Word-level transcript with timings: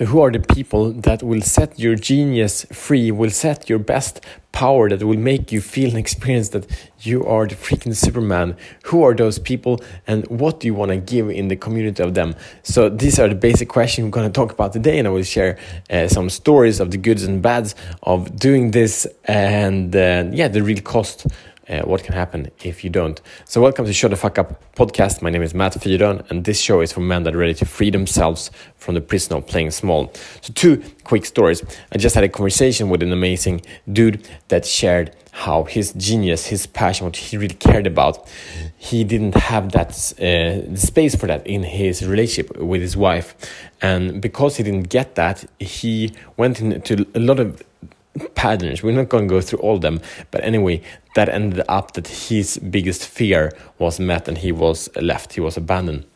So, 0.00 0.06
who 0.06 0.22
are 0.22 0.30
the 0.30 0.40
people 0.40 0.92
that 0.92 1.22
will 1.22 1.42
set 1.42 1.78
your 1.78 1.94
genius 1.94 2.64
free, 2.72 3.10
will 3.10 3.28
set 3.28 3.68
your 3.68 3.78
best 3.78 4.24
power, 4.50 4.88
that 4.88 5.04
will 5.04 5.18
make 5.18 5.52
you 5.52 5.60
feel 5.60 5.90
and 5.90 5.98
experience 5.98 6.48
that 6.50 6.66
you 7.00 7.22
are 7.26 7.46
the 7.46 7.54
freaking 7.54 7.94
Superman? 7.94 8.56
Who 8.84 9.04
are 9.04 9.14
those 9.14 9.38
people, 9.38 9.78
and 10.06 10.26
what 10.28 10.60
do 10.60 10.68
you 10.68 10.72
want 10.72 10.90
to 10.90 10.96
give 10.96 11.28
in 11.28 11.48
the 11.48 11.56
community 11.56 12.02
of 12.02 12.14
them? 12.14 12.34
So, 12.62 12.88
these 12.88 13.18
are 13.18 13.28
the 13.28 13.34
basic 13.34 13.68
questions 13.68 14.06
we're 14.06 14.10
going 14.10 14.26
to 14.26 14.32
talk 14.32 14.52
about 14.52 14.72
today, 14.72 14.98
and 14.98 15.06
I 15.06 15.10
will 15.10 15.22
share 15.22 15.58
uh, 15.90 16.08
some 16.08 16.30
stories 16.30 16.80
of 16.80 16.92
the 16.92 16.96
goods 16.96 17.24
and 17.24 17.42
bads 17.42 17.74
of 18.02 18.34
doing 18.38 18.70
this, 18.70 19.06
and 19.26 19.94
uh, 19.94 20.24
yeah, 20.32 20.48
the 20.48 20.62
real 20.62 20.80
cost 20.80 21.26
uh, 21.70 21.82
what 21.82 22.02
can 22.02 22.14
happen 22.14 22.50
if 22.64 22.82
you 22.82 22.90
don't. 22.90 23.20
So, 23.44 23.60
welcome 23.60 23.86
to 23.86 23.92
Show 23.92 24.08
the 24.08 24.16
Fuck 24.16 24.38
Up 24.38 24.74
podcast. 24.74 25.22
My 25.22 25.30
name 25.30 25.42
is 25.42 25.54
Matt 25.54 25.74
Fyron, 25.74 26.28
and 26.28 26.44
this 26.44 26.60
show 26.60 26.80
is 26.80 26.92
for 26.92 27.00
men 27.00 27.22
that 27.22 27.34
are 27.34 27.38
ready 27.38 27.54
to 27.54 27.64
free 27.64 27.90
themselves 27.90 28.50
from 28.76 28.96
the 28.96 29.00
prison 29.00 29.36
of 29.36 29.46
playing 29.46 29.70
small. 29.70 30.12
So, 30.40 30.52
two 30.52 30.82
quick 31.04 31.24
stories. 31.24 31.62
I 31.92 31.98
just 31.98 32.14
had 32.14 32.24
a 32.24 32.28
conversation 32.28 32.88
with 32.88 33.02
an 33.02 33.12
amazing 33.12 33.62
dude 33.90 34.26
that 34.48 34.66
shared 34.66 35.14
how 35.32 35.62
his 35.64 35.92
genius, 35.92 36.46
his 36.46 36.66
passion, 36.66 37.06
what 37.06 37.16
he 37.16 37.36
really 37.36 37.54
cared 37.54 37.86
about, 37.86 38.28
he 38.76 39.04
didn't 39.04 39.36
have 39.36 39.70
that 39.72 39.90
uh, 40.20 40.74
space 40.74 41.14
for 41.14 41.28
that 41.28 41.46
in 41.46 41.62
his 41.62 42.06
relationship 42.06 42.56
with 42.58 42.80
his 42.80 42.96
wife. 42.96 43.36
And 43.80 44.20
because 44.20 44.56
he 44.56 44.64
didn't 44.64 44.88
get 44.88 45.14
that, 45.14 45.44
he 45.60 46.12
went 46.36 46.60
into 46.60 47.06
a 47.14 47.20
lot 47.20 47.38
of 47.38 47.62
patterns. 48.34 48.82
We're 48.82 48.92
not 48.92 49.08
going 49.08 49.28
to 49.28 49.34
go 49.34 49.40
through 49.40 49.60
all 49.60 49.76
of 49.76 49.80
them, 49.80 50.00
but 50.30 50.42
anyway, 50.44 50.82
that 51.14 51.28
ended 51.28 51.64
up 51.68 51.92
that 51.92 52.08
his 52.08 52.58
biggest 52.58 53.06
fear 53.06 53.52
was 53.78 53.98
met 53.98 54.28
and 54.28 54.38
he 54.38 54.52
was 54.52 54.88
left, 54.96 55.34
he 55.34 55.40
was 55.40 55.56
abandoned 55.56 56.06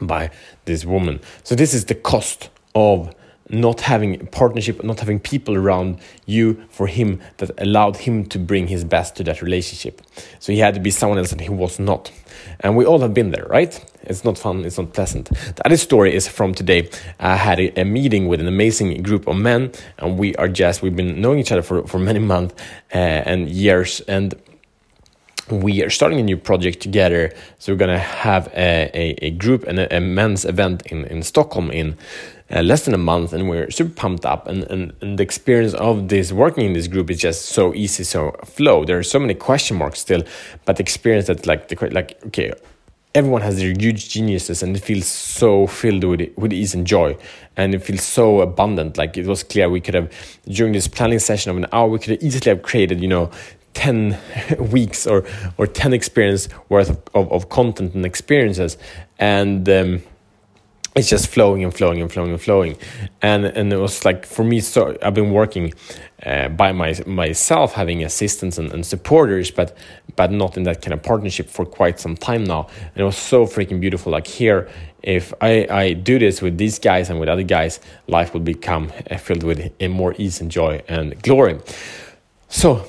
by 0.00 0.30
this 0.64 0.84
woman. 0.84 1.20
So, 1.44 1.54
this 1.54 1.74
is 1.74 1.86
the 1.86 1.94
cost 1.94 2.50
of 2.74 3.14
not 3.50 3.80
having 3.82 4.26
partnership, 4.26 4.82
not 4.84 5.00
having 5.00 5.18
people 5.18 5.56
around 5.56 5.98
you 6.26 6.62
for 6.68 6.86
him 6.86 7.20
that 7.38 7.50
allowed 7.58 7.96
him 7.96 8.26
to 8.26 8.38
bring 8.38 8.68
his 8.68 8.84
best 8.84 9.16
to 9.16 9.24
that 9.24 9.40
relationship. 9.42 10.02
So 10.38 10.52
he 10.52 10.58
had 10.58 10.74
to 10.74 10.80
be 10.80 10.90
someone 10.90 11.18
else 11.18 11.32
and 11.32 11.40
he 11.40 11.48
was 11.48 11.78
not. 11.78 12.12
And 12.60 12.76
we 12.76 12.84
all 12.84 13.00
have 13.00 13.14
been 13.14 13.30
there, 13.30 13.46
right? 13.48 13.84
It's 14.02 14.24
not 14.24 14.38
fun, 14.38 14.64
it's 14.64 14.78
not 14.78 14.92
pleasant. 14.92 15.28
The 15.28 15.66
other 15.66 15.76
story 15.76 16.14
is 16.14 16.26
from 16.26 16.54
today. 16.54 16.88
I 17.20 17.36
had 17.36 17.60
a, 17.60 17.80
a 17.80 17.84
meeting 17.84 18.26
with 18.26 18.40
an 18.40 18.48
amazing 18.48 19.02
group 19.02 19.26
of 19.28 19.36
men, 19.36 19.72
and 19.98 20.18
we 20.18 20.34
are 20.36 20.48
just, 20.48 20.82
we've 20.82 20.96
been 20.96 21.20
knowing 21.20 21.38
each 21.38 21.52
other 21.52 21.62
for, 21.62 21.86
for 21.86 21.98
many 21.98 22.18
months 22.18 22.54
uh, 22.94 22.98
and 22.98 23.48
years. 23.48 24.00
And 24.08 24.34
we 25.50 25.82
are 25.82 25.90
starting 25.90 26.20
a 26.20 26.22
new 26.22 26.36
project 26.36 26.80
together. 26.80 27.32
So 27.58 27.72
we're 27.72 27.78
gonna 27.78 27.98
have 27.98 28.48
a, 28.48 28.90
a, 28.94 29.26
a 29.26 29.30
group 29.30 29.64
and 29.64 29.78
a, 29.78 29.96
a, 29.96 30.00
men's 30.00 30.44
event 30.44 30.86
in, 30.86 31.04
in 31.06 31.22
Stockholm 31.22 31.70
in 31.70 31.96
uh, 32.50 32.62
less 32.62 32.84
than 32.84 32.94
a 32.94 32.98
month, 32.98 33.32
and 33.32 33.48
we're 33.48 33.70
super 33.70 33.94
pumped 33.94 34.24
up. 34.24 34.46
And, 34.46 34.64
and, 34.64 34.92
and 35.00 35.18
the 35.18 35.22
experience 35.22 35.74
of 35.74 36.08
this 36.08 36.32
working 36.32 36.64
in 36.64 36.72
this 36.72 36.86
group 36.86 37.10
is 37.10 37.18
just 37.18 37.46
so 37.46 37.74
easy, 37.74 38.04
so 38.04 38.32
flow. 38.44 38.84
There 38.84 38.98
are 38.98 39.02
so 39.02 39.18
many 39.18 39.34
question 39.34 39.76
marks 39.76 40.00
still, 40.00 40.22
but 40.64 40.76
the 40.76 40.82
experience 40.82 41.26
that 41.26 41.46
like 41.46 41.68
the 41.68 41.90
like 41.90 42.18
okay, 42.26 42.52
everyone 43.14 43.42
has 43.42 43.56
their 43.56 43.72
huge 43.72 44.10
geniuses 44.10 44.62
and 44.62 44.76
it 44.76 44.80
feels 44.80 45.06
so 45.06 45.66
filled 45.66 46.04
with 46.04 46.30
with 46.36 46.52
ease 46.52 46.74
and 46.74 46.86
joy 46.86 47.16
and 47.56 47.74
it 47.74 47.80
feels 47.80 48.02
so 48.02 48.40
abundant 48.40 48.98
like 48.98 49.16
it 49.16 49.26
was 49.26 49.42
clear 49.42 49.68
we 49.68 49.80
could 49.80 49.94
have 49.94 50.12
during 50.46 50.72
this 50.72 50.86
planning 50.86 51.18
session 51.18 51.50
of 51.50 51.56
an 51.56 51.66
hour 51.72 51.88
we 51.88 51.98
could 51.98 52.10
have 52.10 52.22
easily 52.22 52.50
have 52.50 52.62
created 52.62 53.00
you 53.00 53.08
know 53.08 53.30
10 53.78 54.18
weeks 54.72 55.06
or 55.06 55.24
or 55.56 55.66
10 55.66 55.92
experience 55.92 56.48
worth 56.68 56.90
of, 56.90 57.00
of, 57.14 57.32
of 57.32 57.48
content 57.48 57.94
and 57.94 58.04
experiences. 58.04 58.76
And 59.18 59.68
um, 59.68 60.02
it's 60.96 61.08
just 61.08 61.28
flowing 61.28 61.62
and 61.62 61.72
flowing 61.72 62.00
and 62.02 62.12
flowing 62.12 62.32
and 62.32 62.40
flowing. 62.40 62.76
And 63.22 63.44
and 63.44 63.72
it 63.72 63.76
was 63.76 64.04
like 64.04 64.26
for 64.26 64.44
me 64.44 64.60
so 64.60 64.96
i've 65.00 65.14
been 65.14 65.30
working 65.30 65.72
uh, 66.26 66.48
by 66.48 66.72
my, 66.72 66.92
myself 67.06 67.74
having 67.74 68.02
assistants 68.02 68.58
and, 68.58 68.72
and, 68.72 68.84
supporters 68.84 69.52
but 69.52 69.76
but 70.16 70.32
not 70.32 70.56
in 70.56 70.64
that 70.64 70.82
kind 70.82 70.92
of 70.92 71.00
partnership 71.04 71.48
for 71.48 71.64
quite 71.64 72.00
some 72.00 72.16
time 72.16 72.42
now. 72.42 72.66
And 72.94 72.96
it 72.96 73.04
was 73.04 73.16
so 73.16 73.46
freaking 73.46 73.80
beautiful. 73.80 74.10
Like 74.10 74.26
here 74.26 74.68
if 75.04 75.32
i 75.40 75.68
i 75.70 75.92
do 75.92 76.18
this 76.18 76.42
with 76.42 76.58
these 76.58 76.80
guys 76.80 77.10
and 77.10 77.20
with 77.20 77.28
other 77.28 77.44
guys 77.44 77.78
life 78.08 78.34
will 78.34 78.46
become 78.54 78.90
uh, 79.08 79.16
filled 79.16 79.44
with 79.44 79.60
more 79.88 80.14
ease 80.18 80.40
and 80.40 80.50
joy 80.50 80.82
and 80.88 81.22
glory. 81.22 81.60
So 82.48 82.84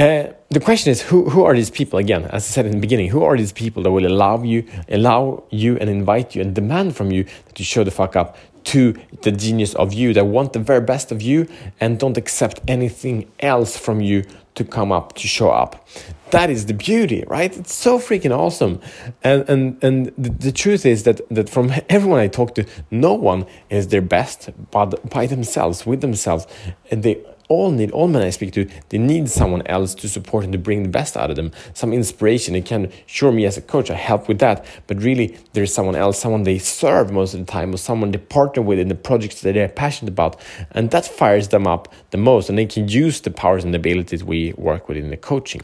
uh, 0.00 0.32
the 0.48 0.60
question 0.60 0.90
is 0.90 1.02
who, 1.02 1.28
who 1.28 1.44
are 1.44 1.54
these 1.54 1.70
people? 1.70 1.98
Again 1.98 2.24
as 2.24 2.44
i 2.46 2.50
said 2.54 2.66
in 2.66 2.72
the 2.72 2.80
beginning 2.80 3.08
who 3.10 3.22
are 3.22 3.36
these 3.36 3.52
people 3.52 3.82
that 3.82 3.90
will 3.90 4.06
allow 4.06 4.42
you 4.42 4.64
allow 4.88 5.44
you 5.50 5.76
and 5.78 5.90
invite 5.90 6.34
you 6.34 6.40
and 6.40 6.54
demand 6.54 6.96
from 6.96 7.10
you 7.12 7.24
that 7.46 7.58
you 7.58 7.64
show 7.64 7.84
the 7.84 7.90
fuck 7.90 8.16
up 8.16 8.36
to 8.64 8.94
the 9.22 9.32
genius 9.32 9.74
of 9.74 9.92
you 9.92 10.12
that 10.14 10.26
want 10.26 10.52
the 10.52 10.58
very 10.58 10.80
best 10.80 11.12
of 11.12 11.22
you 11.22 11.46
and 11.80 11.98
don't 11.98 12.16
accept 12.16 12.60
anything 12.68 13.30
else 13.40 13.76
from 13.76 14.00
you 14.00 14.24
to 14.54 14.64
come 14.64 14.90
up 14.90 15.14
to 15.14 15.28
show 15.28 15.50
up. 15.50 15.88
That 16.30 16.50
is 16.50 16.66
the 16.66 16.74
beauty 16.74 17.24
right? 17.26 17.54
It's 17.56 17.74
so 17.74 17.98
freaking 17.98 18.36
awesome. 18.36 18.80
And 19.22 19.48
and 19.48 19.84
and 19.84 20.06
the, 20.16 20.30
the 20.30 20.52
truth 20.52 20.86
is 20.86 21.02
that 21.04 21.20
that 21.30 21.48
from 21.48 21.72
everyone 21.88 22.20
i 22.20 22.28
talk 22.28 22.54
to 22.54 22.64
no 22.90 23.12
one 23.14 23.46
is 23.68 23.88
their 23.88 24.02
best 24.02 24.50
but 24.70 25.10
by 25.10 25.26
themselves 25.26 25.84
with 25.86 26.00
themselves. 26.00 26.46
And 26.90 27.02
they 27.02 27.22
all 27.50 27.72
need, 27.72 27.90
all 27.90 28.06
men 28.06 28.22
I 28.22 28.30
speak 28.30 28.52
to, 28.52 28.70
they 28.90 28.98
need 28.98 29.28
someone 29.28 29.66
else 29.66 29.94
to 29.96 30.08
support 30.08 30.44
and 30.44 30.52
to 30.52 30.58
bring 30.58 30.84
the 30.84 30.88
best 30.88 31.16
out 31.16 31.30
of 31.30 31.36
them. 31.36 31.50
Some 31.74 31.92
inspiration. 31.92 32.54
It 32.54 32.64
can, 32.64 32.92
sure, 33.06 33.32
me 33.32 33.44
as 33.44 33.56
a 33.56 33.60
coach, 33.60 33.90
I 33.90 33.96
help 33.96 34.28
with 34.28 34.38
that, 34.38 34.64
but 34.86 35.02
really 35.02 35.36
there's 35.52 35.74
someone 35.74 35.96
else, 35.96 36.18
someone 36.18 36.44
they 36.44 36.58
serve 36.58 37.10
most 37.10 37.34
of 37.34 37.40
the 37.40 37.46
time, 37.46 37.74
or 37.74 37.76
someone 37.76 38.12
they 38.12 38.18
partner 38.18 38.62
with 38.62 38.78
in 38.78 38.86
the 38.86 38.94
projects 38.94 39.40
that 39.40 39.54
they're 39.54 39.68
passionate 39.68 40.12
about. 40.12 40.40
And 40.70 40.92
that 40.92 41.04
fires 41.04 41.48
them 41.48 41.66
up 41.66 41.92
the 42.12 42.18
most, 42.18 42.48
and 42.48 42.56
they 42.56 42.66
can 42.66 42.88
use 42.88 43.20
the 43.20 43.32
powers 43.32 43.64
and 43.64 43.74
abilities 43.74 44.22
we 44.22 44.54
work 44.56 44.88
with 44.88 44.96
in 44.96 45.10
the 45.10 45.16
coaching. 45.16 45.62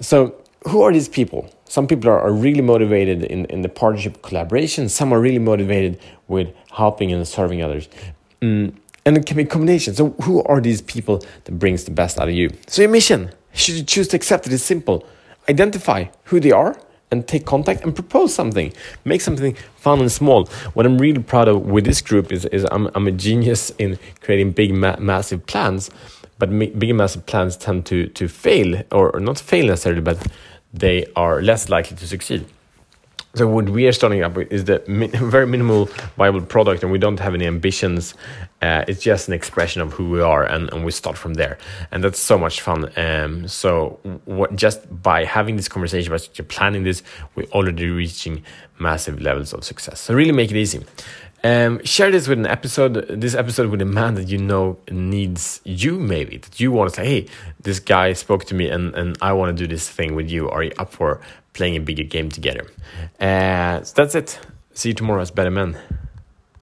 So, 0.00 0.34
who 0.66 0.80
are 0.80 0.92
these 0.92 1.10
people? 1.10 1.50
Some 1.66 1.86
people 1.86 2.08
are, 2.08 2.18
are 2.18 2.32
really 2.32 2.62
motivated 2.62 3.24
in, 3.24 3.44
in 3.46 3.60
the 3.60 3.68
partnership 3.68 4.22
collaboration, 4.22 4.88
some 4.88 5.12
are 5.12 5.20
really 5.20 5.38
motivated 5.38 6.00
with 6.28 6.48
helping 6.70 7.12
and 7.12 7.28
serving 7.28 7.62
others. 7.62 7.90
Mm 8.40 8.74
and 9.06 9.16
it 9.16 9.26
can 9.26 9.36
be 9.36 9.44
combination. 9.44 9.94
So 9.94 10.10
who 10.22 10.42
are 10.44 10.60
these 10.60 10.82
people 10.82 11.22
that 11.44 11.58
brings 11.58 11.84
the 11.84 11.90
best 11.90 12.18
out 12.18 12.28
of 12.28 12.34
you? 12.34 12.50
So 12.66 12.82
your 12.82 12.90
mission, 12.90 13.30
should 13.52 13.74
you 13.74 13.82
choose 13.82 14.08
to 14.08 14.16
accept 14.16 14.46
it, 14.46 14.52
is 14.52 14.64
simple. 14.64 15.06
Identify 15.48 16.06
who 16.24 16.40
they 16.40 16.50
are 16.50 16.76
and 17.10 17.28
take 17.28 17.44
contact 17.44 17.82
and 17.82 17.94
propose 17.94 18.34
something. 18.34 18.72
Make 19.04 19.20
something 19.20 19.56
fun 19.76 20.00
and 20.00 20.10
small. 20.10 20.46
What 20.72 20.86
I'm 20.86 20.98
really 20.98 21.22
proud 21.22 21.48
of 21.48 21.62
with 21.62 21.84
this 21.84 22.00
group 22.00 22.32
is, 22.32 22.44
is 22.46 22.66
I'm, 22.72 22.90
I'm 22.94 23.06
a 23.06 23.12
genius 23.12 23.70
in 23.78 23.98
creating 24.20 24.52
big, 24.52 24.74
ma 24.74 24.96
massive 24.98 25.46
plans, 25.46 25.90
but 26.38 26.50
big, 26.58 26.94
massive 26.94 27.26
plans 27.26 27.56
tend 27.56 27.86
to, 27.86 28.08
to 28.08 28.26
fail, 28.26 28.82
or, 28.90 29.14
or 29.14 29.20
not 29.20 29.38
fail 29.38 29.66
necessarily, 29.66 30.00
but 30.00 30.26
they 30.72 31.06
are 31.14 31.40
less 31.40 31.68
likely 31.68 31.96
to 31.96 32.06
succeed. 32.06 32.46
So 33.34 33.48
what 33.48 33.68
we 33.68 33.88
are 33.88 33.92
starting 33.92 34.22
up 34.22 34.36
with 34.36 34.52
is 34.52 34.64
the 34.64 34.78
very 34.86 35.46
minimal 35.46 35.86
viable 36.16 36.42
product, 36.42 36.84
and 36.84 36.92
we 36.92 36.98
don't 36.98 37.18
have 37.18 37.34
any 37.34 37.46
ambitions. 37.46 38.14
Uh, 38.62 38.84
it's 38.86 39.02
just 39.02 39.26
an 39.26 39.34
expression 39.34 39.82
of 39.82 39.92
who 39.92 40.08
we 40.08 40.20
are, 40.20 40.44
and, 40.44 40.72
and 40.72 40.84
we 40.84 40.92
start 40.92 41.18
from 41.18 41.34
there, 41.34 41.58
and 41.90 42.04
that's 42.04 42.20
so 42.20 42.38
much 42.38 42.60
fun. 42.60 42.90
Um, 42.96 43.48
so 43.48 43.98
what, 44.24 44.54
just 44.54 45.02
by 45.02 45.24
having 45.24 45.56
this 45.56 45.68
conversation, 45.68 46.12
by 46.12 46.18
planning 46.44 46.84
this, 46.84 47.02
we're 47.34 47.46
already 47.46 47.88
reaching 47.88 48.44
massive 48.78 49.20
levels 49.20 49.52
of 49.52 49.64
success. 49.64 50.00
So 50.00 50.14
really 50.14 50.32
make 50.32 50.52
it 50.52 50.56
easy. 50.56 50.84
Um, 51.42 51.84
share 51.84 52.10
this 52.10 52.26
with 52.26 52.38
an 52.38 52.46
episode, 52.46 52.94
this 53.08 53.34
episode 53.34 53.68
with 53.68 53.82
a 53.82 53.84
man 53.84 54.14
that 54.14 54.28
you 54.28 54.38
know 54.38 54.78
needs 54.90 55.60
you, 55.64 55.98
maybe 55.98 56.38
that 56.38 56.58
you 56.58 56.72
want 56.72 56.88
to 56.90 56.96
say, 56.96 57.04
hey, 57.04 57.26
this 57.60 57.80
guy 57.80 58.12
spoke 58.12 58.44
to 58.46 58.54
me, 58.54 58.70
and 58.70 58.94
and 58.94 59.18
I 59.20 59.32
want 59.32 59.54
to 59.54 59.62
do 59.62 59.66
this 59.66 59.90
thing 59.90 60.14
with 60.14 60.30
you. 60.30 60.48
Are 60.48 60.62
you 60.62 60.72
up 60.78 60.92
for 60.92 61.20
playing 61.54 61.76
a 61.76 61.80
bigger 61.80 62.04
game 62.04 62.28
together. 62.28 62.66
Uh, 63.18 63.82
so 63.82 63.94
that's 63.96 64.14
it. 64.14 64.38
See 64.74 64.90
you 64.90 64.94
tomorrow 64.94 65.22
as 65.22 65.30
better 65.30 65.50
men. 65.50 65.78